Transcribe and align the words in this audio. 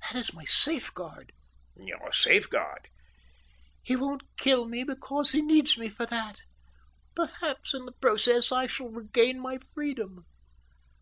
That 0.00 0.14
is 0.16 0.32
my 0.32 0.46
safeguard." 0.46 1.32
"Your 1.76 2.10
safeguard?" 2.10 2.88
"He 3.82 3.94
won't 3.94 4.22
kill 4.38 4.64
me 4.64 4.84
because 4.84 5.32
he 5.32 5.42
needs 5.42 5.76
me 5.76 5.90
for 5.90 6.06
that. 6.06 6.40
Perhaps 7.14 7.74
in 7.74 7.84
the 7.84 7.92
process 7.92 8.50
I 8.50 8.68
shall 8.68 8.88
regain 8.88 9.38
my 9.38 9.58
freedom." 9.74 10.24